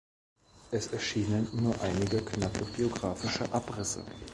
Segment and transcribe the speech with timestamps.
[0.71, 4.03] Es erschienen nur einige knappe biografische Abrisse.